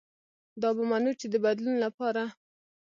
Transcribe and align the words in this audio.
دا 0.61 0.69
به 0.77 0.83
منو 0.91 1.11
چې 1.19 1.25
د 1.29 1.35
بدلون 1.45 1.75
له 1.83 1.89
پاره 1.97 2.25